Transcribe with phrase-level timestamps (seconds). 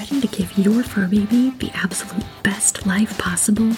[0.00, 3.70] ready to give your fur baby the absolute best life possible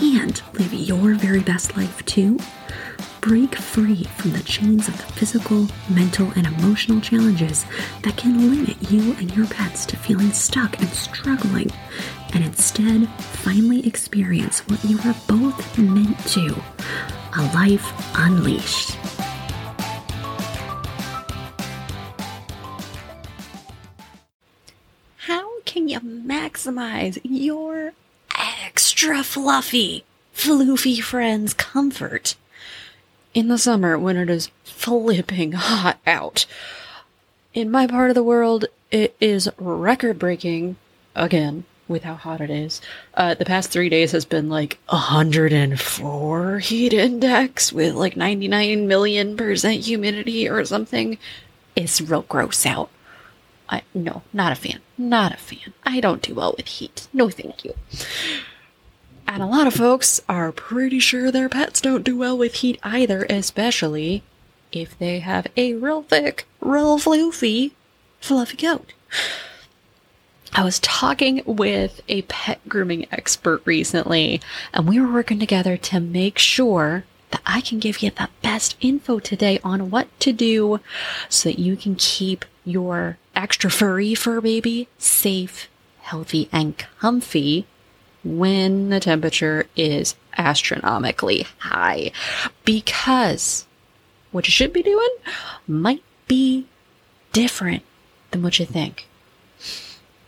[0.00, 2.38] and live your very best life too?
[3.20, 7.66] Break free from the chains of the physical, mental, and emotional challenges
[8.02, 11.70] that can limit you and your pets to feeling stuck and struggling,
[12.32, 16.46] and instead finally experience what you are both meant to
[17.36, 18.97] a life unleashed.
[26.58, 27.92] Maximize your
[28.36, 30.04] extra fluffy,
[30.34, 32.34] floofy friend's comfort
[33.32, 36.46] in the summer when it is flipping hot out?
[37.54, 40.76] In my part of the world, it is record breaking
[41.14, 42.80] again with how hot it is.
[43.14, 49.36] Uh, the past three days has been like 104 heat index with like 99 million
[49.36, 51.18] percent humidity or something.
[51.76, 52.90] It's real gross out.
[53.68, 54.80] I no, not a fan.
[54.96, 55.72] Not a fan.
[55.84, 57.08] I don't do well with heat.
[57.12, 57.74] No, thank you.
[59.26, 62.80] And a lot of folks are pretty sure their pets don't do well with heat
[62.82, 64.22] either, especially
[64.72, 67.72] if they have a real thick, real floofy,
[68.20, 68.94] fluffy coat.
[70.52, 74.40] I was talking with a pet grooming expert recently,
[74.72, 78.76] and we were working together to make sure that I can give you the best
[78.80, 80.80] info today on what to do
[81.28, 85.68] so that you can keep your extra furry fur baby safe,
[86.00, 87.66] healthy, and comfy
[88.24, 92.10] when the temperature is astronomically high.
[92.64, 93.66] Because
[94.32, 95.08] what you should be doing
[95.66, 96.66] might be
[97.32, 97.84] different
[98.32, 99.06] than what you think.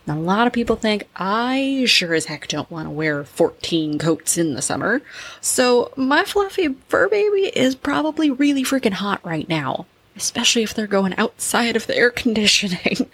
[0.07, 4.37] A lot of people think I sure as heck don't want to wear 14 coats
[4.37, 5.01] in the summer.
[5.41, 10.87] So my fluffy fur baby is probably really freaking hot right now, especially if they're
[10.87, 13.09] going outside of the air conditioning.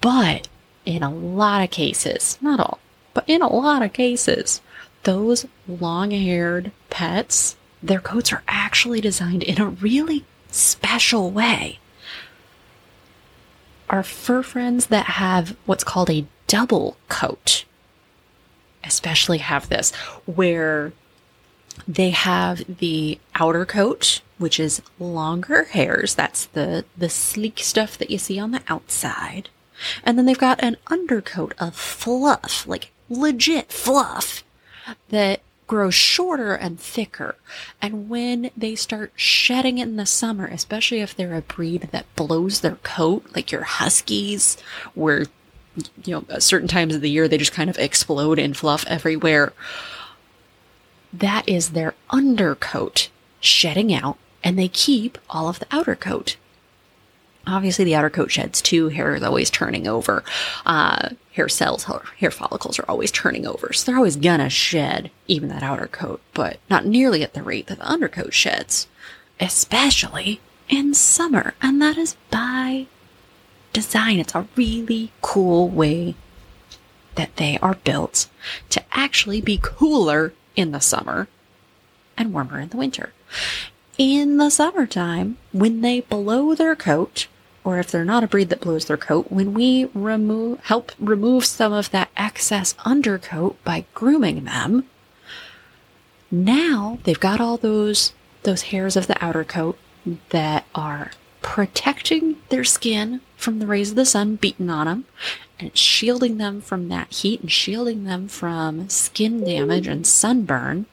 [0.00, 0.48] but
[0.84, 2.78] in a lot of cases, not all,
[3.14, 4.60] but in a lot of cases,
[5.04, 11.78] those long haired pets, their coats are actually designed in a really special way
[13.90, 17.64] our fur friends that have what's called a double coat
[18.82, 19.94] especially have this
[20.26, 20.92] where
[21.88, 28.10] they have the outer coat which is longer hairs that's the the sleek stuff that
[28.10, 29.48] you see on the outside
[30.02, 34.44] and then they've got an undercoat of fluff like legit fluff
[35.08, 37.36] that grows shorter and thicker.
[37.80, 42.60] And when they start shedding in the summer, especially if they're a breed that blows
[42.60, 44.56] their coat, like your huskies,
[44.94, 45.24] where
[46.04, 49.52] you know, certain times of the year they just kind of explode in fluff everywhere.
[51.12, 53.08] That is their undercoat
[53.40, 56.36] shedding out, and they keep all of the outer coat.
[57.46, 58.88] Obviously, the outer coat sheds too.
[58.88, 60.22] Hair is always turning over.
[60.64, 61.86] Uh, hair cells,
[62.18, 63.72] hair follicles are always turning over.
[63.72, 67.66] So they're always gonna shed even that outer coat, but not nearly at the rate
[67.66, 68.86] that the undercoat sheds,
[69.40, 71.54] especially in summer.
[71.60, 72.86] And that is by
[73.72, 74.20] design.
[74.20, 76.14] It's a really cool way
[77.16, 78.28] that they are built
[78.70, 81.28] to actually be cooler in the summer
[82.16, 83.12] and warmer in the winter.
[83.96, 87.28] In the summertime, when they blow their coat,
[87.62, 91.44] or if they're not a breed that blows their coat, when we remove, help remove
[91.44, 94.86] some of that excess undercoat by grooming them,
[96.28, 98.12] now they've got all those,
[98.42, 99.78] those hairs of the outer coat
[100.30, 105.04] that are protecting their skin from the rays of the sun beating on them
[105.60, 110.86] and shielding them from that heat and shielding them from skin damage and sunburn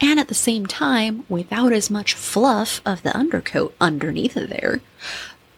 [0.00, 4.80] and at the same time, without as much fluff of the undercoat underneath of there,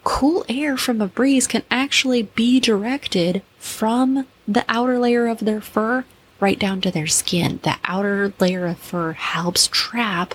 [0.05, 5.61] cool air from a breeze can actually be directed from the outer layer of their
[5.61, 6.05] fur
[6.41, 7.61] right down to their skin.
[7.63, 10.35] The outer layer of fur helps trap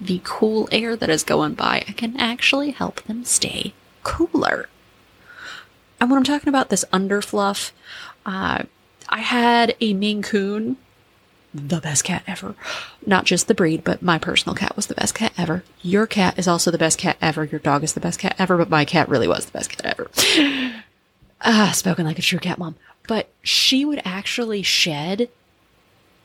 [0.00, 3.72] the cool air that is going by and can actually help them stay
[4.02, 4.68] cooler.
[6.00, 7.70] And when I'm talking about this underfluff,
[8.24, 8.64] uh,
[9.08, 10.76] I had a Maine Coon
[11.56, 12.54] the best cat ever.
[13.04, 15.64] Not just the breed, but my personal cat was the best cat ever.
[15.82, 17.44] Your cat is also the best cat ever.
[17.44, 19.98] Your dog is the best cat ever, but my cat really was the best cat
[19.98, 20.10] ever.
[21.42, 22.76] Ah, spoken like a true cat mom.
[23.06, 25.28] But she would actually shed.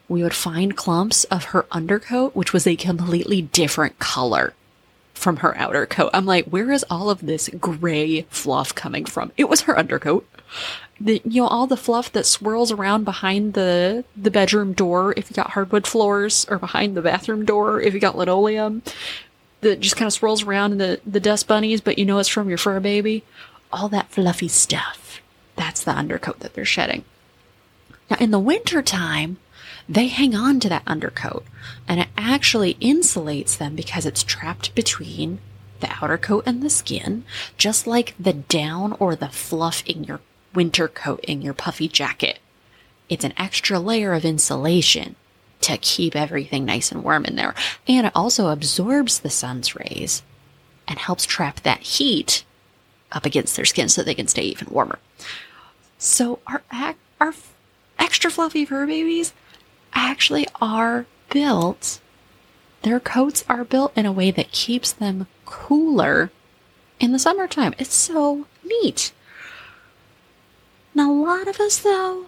[0.07, 4.53] We would find clumps of her undercoat, which was a completely different color
[5.13, 6.11] from her outer coat.
[6.13, 9.33] I'm like, where is all of this gray fluff coming from?
[9.35, 10.25] It was her undercoat
[11.00, 15.30] the you know all the fluff that swirls around behind the the bedroom door if
[15.30, 18.81] you got hardwood floors or behind the bathroom door if you got linoleum
[19.62, 22.30] that just kind of swirls around in the the dust bunnies but you know it's
[22.30, 23.24] from your fur baby
[23.71, 25.01] all that fluffy stuff
[25.62, 27.06] that's the undercoat that they're shedding.
[28.09, 29.38] Now, in the wintertime,
[29.88, 31.45] they hang on to that undercoat
[31.88, 35.39] and it actually insulates them because it's trapped between
[35.80, 37.24] the outer coat and the skin,
[37.57, 40.19] just like the down or the fluff in your
[40.53, 42.39] winter coat in your puffy jacket.
[43.09, 45.15] It's an extra layer of insulation
[45.62, 47.53] to keep everything nice and warm in there.
[47.88, 50.24] And it also absorbs the sun's rays
[50.88, 52.44] and helps trap that heat
[53.12, 55.00] up against their skin so they can stay even warmer.
[55.98, 56.63] So our
[57.19, 57.33] our
[58.00, 59.33] extra fluffy fur babies
[59.94, 62.00] actually are built
[62.81, 66.31] their coats are built in a way that keeps them cooler
[67.00, 67.74] in the summertime.
[67.77, 69.12] It's so neat.
[70.93, 72.25] Now, a lot of us, though,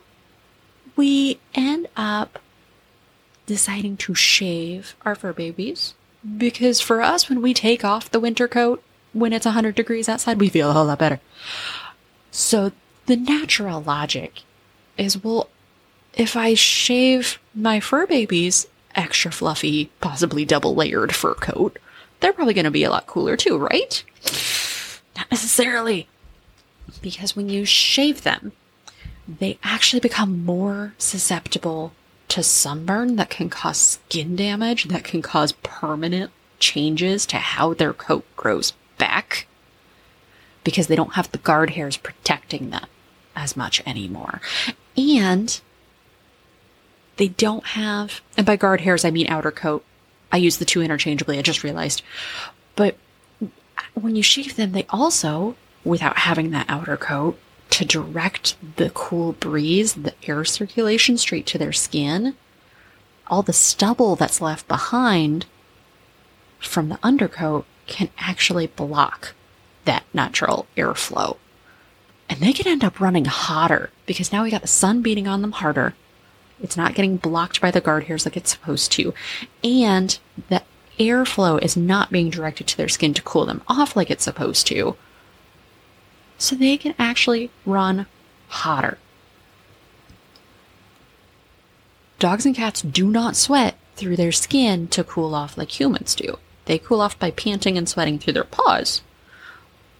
[0.95, 2.39] we end up
[3.45, 5.95] deciding to shave our fur babies
[6.37, 8.81] because for us, when we take off the winter coat
[9.11, 11.19] when it's 100 degrees outside, we feel a whole lot better.
[12.31, 12.71] So,
[13.05, 14.41] the natural logic
[14.97, 15.49] is well,
[16.13, 21.79] if I shave my fur babies extra fluffy, possibly double layered fur coat,
[22.19, 24.03] they're probably going to be a lot cooler too, right?
[25.15, 26.07] Not necessarily.
[27.01, 28.51] Because when you shave them,
[29.27, 31.93] they actually become more susceptible
[32.29, 37.93] to sunburn that can cause skin damage, that can cause permanent changes to how their
[37.93, 39.47] coat grows back
[40.63, 42.85] because they don't have the guard hairs protecting them
[43.35, 44.41] as much anymore.
[44.97, 45.59] And
[47.17, 49.83] they don't have, and by guard hairs, I mean outer coat.
[50.31, 52.01] I use the two interchangeably, I just realized.
[52.75, 52.97] But
[53.93, 57.37] when you shave them, they also, without having that outer coat,
[57.69, 62.35] to direct the cool breeze, the air circulation straight to their skin,
[63.27, 65.45] all the stubble that's left behind
[66.59, 69.33] from the undercoat can actually block
[69.85, 71.37] that natural airflow.
[72.29, 75.41] And they can end up running hotter because now we got the sun beating on
[75.41, 75.93] them harder.
[76.61, 79.13] It's not getting blocked by the guard hairs like it's supposed to.
[79.63, 80.17] And
[80.49, 80.63] the
[80.99, 84.67] airflow is not being directed to their skin to cool them off like it's supposed
[84.67, 84.95] to.
[86.37, 88.05] So they can actually run
[88.49, 88.97] hotter.
[92.19, 96.37] Dogs and cats do not sweat through their skin to cool off like humans do.
[96.65, 99.01] They cool off by panting and sweating through their paws.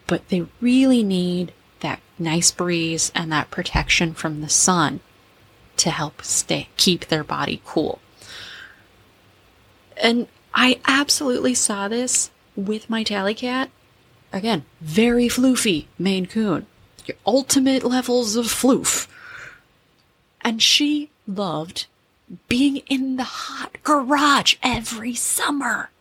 [0.07, 5.01] But they really need that nice breeze and that protection from the sun
[5.77, 7.99] to help stay keep their body cool.
[10.01, 13.69] And I absolutely saw this with my tally cat.
[14.33, 16.65] Again, very floofy Maine Coon.
[17.05, 19.07] Your ultimate levels of floof.
[20.41, 21.85] And she loved
[22.47, 25.91] being in the hot garage every summer.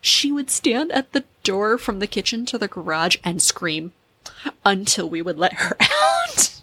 [0.00, 3.92] She would stand at the door from the kitchen to the garage and scream
[4.64, 6.60] until we would let her out.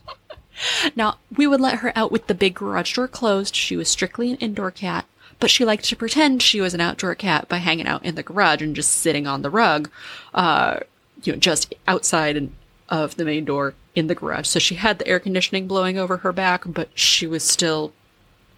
[0.96, 3.56] Now, we would let her out with the big garage door closed.
[3.56, 5.06] She was strictly an indoor cat,
[5.40, 8.24] but she liked to pretend she was an outdoor cat by hanging out in the
[8.24, 9.90] garage and just sitting on the rug,
[10.34, 10.80] uh,
[11.26, 12.50] you know, just outside
[12.90, 14.48] of the main door in the garage.
[14.48, 17.94] So she had the air conditioning blowing over her back, but she was still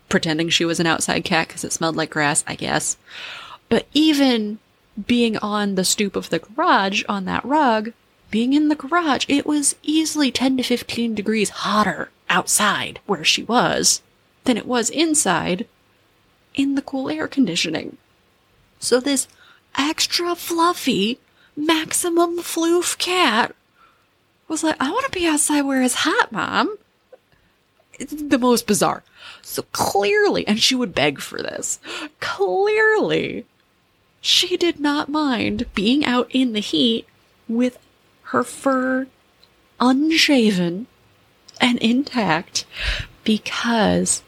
[0.10, 2.98] pretending she was an outside cat because it smelled like grass, I guess.
[3.70, 4.60] But even
[5.06, 7.94] being on the stoop of the garage on that rug,
[8.32, 13.44] being in the garage, it was easily 10 to 15 degrees hotter outside where she
[13.44, 14.02] was
[14.44, 15.68] than it was inside
[16.56, 17.98] in the cool air conditioning.
[18.80, 19.28] So this
[19.78, 21.20] extra fluffy,
[21.58, 23.54] maximum floof cat
[24.48, 26.78] was like, I want to be outside where it's hot, mom.
[28.00, 29.04] It's the most bizarre.
[29.42, 31.80] So clearly, and she would beg for this,
[32.20, 33.46] clearly,
[34.22, 37.08] she did not mind being out in the heat
[37.48, 37.80] with
[38.24, 39.08] her fur
[39.80, 40.88] unshaven
[41.60, 42.66] and intact
[43.24, 44.22] because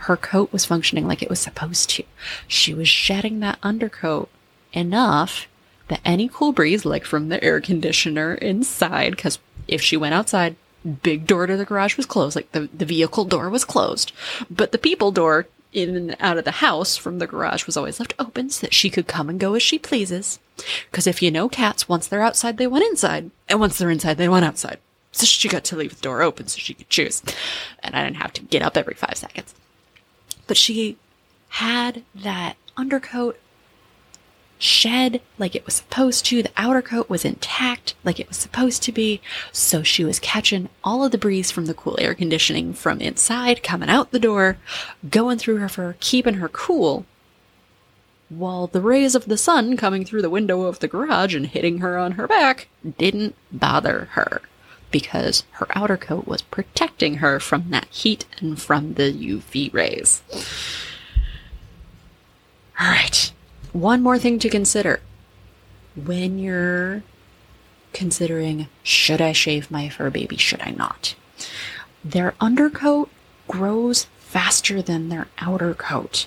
[0.00, 2.04] her coat was functioning like it was supposed to.
[2.46, 4.28] She was shedding that undercoat
[4.72, 5.48] enough
[5.88, 9.38] that any cool breeze, like from the air conditioner inside, because
[9.68, 10.56] if she went outside,
[11.02, 14.12] big door to the garage was closed, like the, the vehicle door was closed,
[14.50, 18.00] but the people door in and out of the house from the garage was always
[18.00, 20.38] left open so that she could come and go as she pleases.
[20.90, 23.30] Because if you know cats, once they're outside, they want inside.
[23.48, 24.78] And once they're inside, they want outside.
[25.12, 27.22] So she got to leave the door open so she could choose.
[27.82, 29.54] And I didn't have to get up every five seconds.
[30.46, 30.96] But she
[31.48, 33.38] had that undercoat
[34.58, 36.42] shed like it was supposed to.
[36.42, 39.20] The outer coat was intact like it was supposed to be.
[39.52, 43.62] So she was catching all of the breeze from the cool air conditioning from inside,
[43.62, 44.58] coming out the door,
[45.08, 47.06] going through her fur, keeping her cool.
[48.28, 51.78] While the rays of the sun coming through the window of the garage and hitting
[51.78, 54.42] her on her back didn't bother her
[54.90, 60.22] because her outer coat was protecting her from that heat and from the UV rays.
[63.76, 65.00] One more thing to consider
[65.94, 67.02] when you're
[67.92, 71.14] considering should I shave my fur baby, should I not?
[72.02, 73.10] Their undercoat
[73.48, 76.26] grows faster than their outer coat.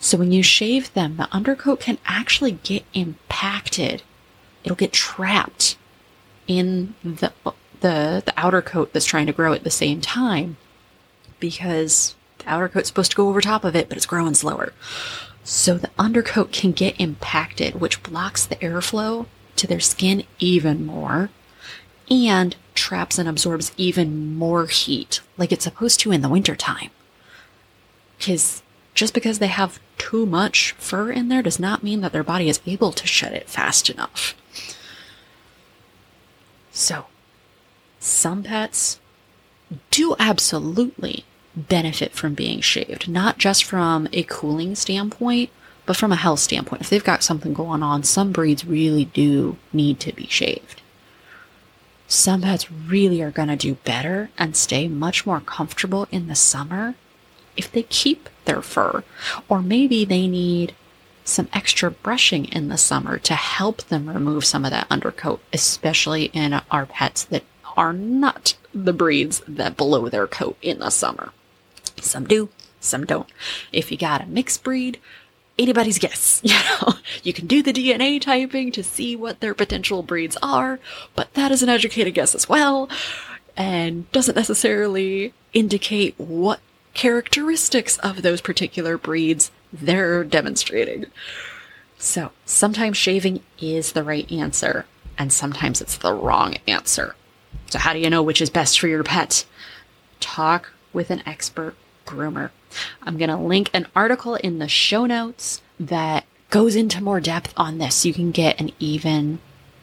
[0.00, 4.02] So when you shave them, the undercoat can actually get impacted.
[4.62, 5.78] It'll get trapped
[6.46, 7.32] in the
[7.80, 10.58] the the outer coat that's trying to grow at the same time
[11.40, 14.74] because the outer coat's supposed to go over top of it, but it's growing slower.
[15.48, 21.30] So the undercoat can get impacted, which blocks the airflow to their skin even more
[22.10, 26.90] and traps and absorbs even more heat like it's supposed to in the wintertime.
[28.18, 32.24] Because just because they have too much fur in there does not mean that their
[32.24, 34.34] body is able to shed it fast enough.
[36.72, 37.06] So,
[38.00, 38.98] some pets
[39.92, 41.24] do absolutely
[41.56, 45.50] benefit from being shaved, not just from a cooling standpoint,
[45.86, 46.82] but from a health standpoint.
[46.82, 50.82] If they've got something going on, some breeds really do need to be shaved.
[52.08, 56.34] Some pets really are going to do better and stay much more comfortable in the
[56.34, 56.94] summer
[57.56, 59.02] if they keep their fur.
[59.48, 60.74] Or maybe they need
[61.24, 66.26] some extra brushing in the summer to help them remove some of that undercoat, especially
[66.26, 67.42] in our pets that
[67.76, 71.32] are not the breeds that blow their coat in the summer.
[72.00, 72.48] Some do,
[72.80, 73.28] some don't.
[73.72, 74.98] If you got a mixed breed,
[75.58, 76.42] anybody's guess.
[76.46, 80.78] You know, you can do the DNA typing to see what their potential breeds are,
[81.14, 82.88] but that is an educated guess as well,
[83.56, 86.60] and doesn't necessarily indicate what
[86.94, 91.06] characteristics of those particular breeds they're demonstrating.
[91.98, 94.86] So sometimes shaving is the right answer,
[95.18, 97.16] and sometimes it's the wrong answer.
[97.68, 99.44] So, how do you know which is best for your pet?
[100.20, 101.74] Talk with an expert
[102.06, 102.50] groomer.
[103.02, 107.52] I'm going to link an article in the show notes that goes into more depth
[107.56, 108.06] on this.
[108.06, 109.40] You can get an even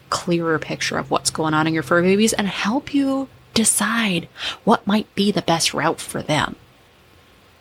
[0.10, 4.28] clearer picture of what's going on in your fur babies and help you decide
[4.64, 6.56] what might be the best route for them.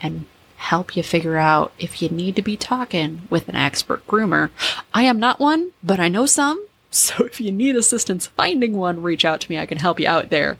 [0.01, 0.27] And
[0.57, 4.51] help you figure out if you need to be talking with an expert groomer.
[4.95, 6.67] I am not one, but I know some.
[6.95, 9.59] So if you need assistance finding one, reach out to me.
[9.59, 10.59] I can help you out there.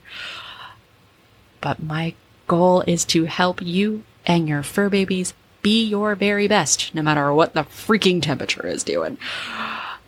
[1.61, 2.15] But my
[2.47, 7.33] goal is to help you and your fur babies be your very best, no matter
[7.33, 9.17] what the freaking temperature is doing.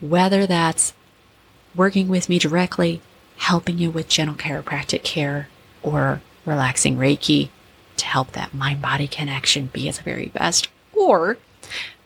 [0.02, 0.94] Whether that's
[1.74, 3.02] working with me directly,
[3.38, 5.48] helping you with gentle chiropractic care,
[5.82, 7.50] or relaxing Reiki,
[7.98, 11.38] to help that mind body connection be its very best, or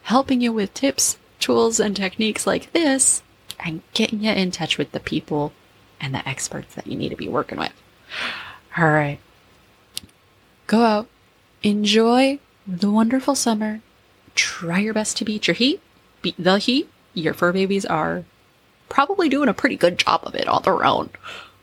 [0.04, 3.24] helping you with tips, tools, and techniques like this,
[3.60, 5.54] and getting you in touch with the people
[6.00, 7.74] and the experts that you need to be working with.
[8.78, 9.20] All right.
[10.70, 11.08] Go out,
[11.64, 13.82] enjoy the wonderful summer,
[14.36, 15.82] try your best to beat your heat,
[16.22, 16.88] beat the heat.
[17.16, 18.24] Your fur babies are
[18.88, 21.10] probably doing a pretty good job of it on their own,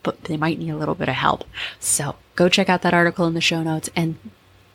[0.02, 1.44] but they might need a little bit of help.
[1.78, 4.16] So go check out that article in the show notes and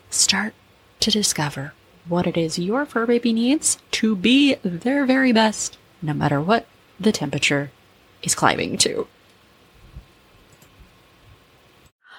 [0.09, 0.53] start
[1.01, 1.73] to discover
[2.07, 6.67] what it is your fur baby needs to be their very best, no matter what
[6.97, 7.69] the temperature
[8.23, 9.09] is climbing to.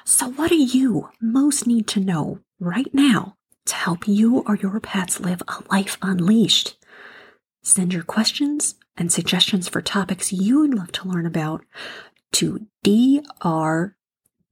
[0.04, 4.80] So, what do you most need to know right now to help you or your
[4.80, 6.76] pets live a life unleashed?
[7.62, 11.64] Send your questions and suggestions for topics you'd love to learn about
[12.32, 13.96] to dr